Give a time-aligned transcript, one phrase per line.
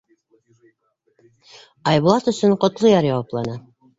[1.93, 3.57] Айбулат өсөн Ҡотлояр яуапланы: